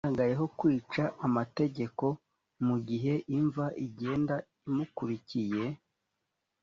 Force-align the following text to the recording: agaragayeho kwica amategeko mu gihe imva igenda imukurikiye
agaragayeho 0.07 0.45
kwica 0.59 1.03
amategeko 1.27 2.05
mu 2.65 2.77
gihe 2.87 3.13
imva 3.37 3.65
igenda 3.85 4.35
imukurikiye 4.69 5.65